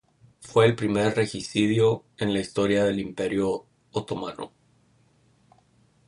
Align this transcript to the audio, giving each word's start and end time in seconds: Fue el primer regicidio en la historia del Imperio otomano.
Fue 0.39 0.65
el 0.65 0.75
primer 0.75 1.13
regicidio 1.15 2.05
en 2.17 2.33
la 2.33 2.39
historia 2.39 2.83
del 2.85 2.99
Imperio 2.99 3.67
otomano. 3.91 4.51